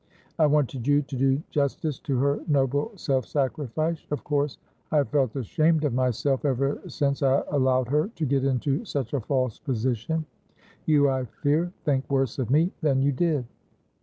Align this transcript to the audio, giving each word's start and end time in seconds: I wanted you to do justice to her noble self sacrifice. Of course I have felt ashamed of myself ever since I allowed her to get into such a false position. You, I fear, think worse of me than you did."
I 0.39 0.47
wanted 0.47 0.87
you 0.87 1.03
to 1.03 1.15
do 1.15 1.43
justice 1.51 1.99
to 1.99 2.17
her 2.17 2.39
noble 2.47 2.91
self 2.95 3.27
sacrifice. 3.27 4.03
Of 4.09 4.23
course 4.23 4.57
I 4.91 4.97
have 4.97 5.09
felt 5.09 5.35
ashamed 5.35 5.83
of 5.85 5.93
myself 5.93 6.43
ever 6.43 6.81
since 6.89 7.21
I 7.21 7.43
allowed 7.49 7.87
her 7.89 8.07
to 8.07 8.25
get 8.25 8.43
into 8.43 8.83
such 8.83 9.13
a 9.13 9.21
false 9.21 9.59
position. 9.59 10.25
You, 10.87 11.07
I 11.07 11.25
fear, 11.25 11.71
think 11.85 12.09
worse 12.09 12.39
of 12.39 12.49
me 12.49 12.71
than 12.81 13.03
you 13.03 13.11
did." 13.11 13.45